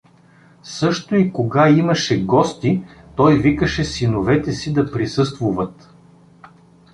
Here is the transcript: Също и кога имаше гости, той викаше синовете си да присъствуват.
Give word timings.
Също 0.63 1.15
и 1.15 1.33
кога 1.33 1.69
имаше 1.69 2.25
гости, 2.25 2.83
той 3.15 3.37
викаше 3.37 3.83
синовете 3.85 4.51
си 4.51 4.73
да 4.73 4.91
присъствуват. 4.91 5.89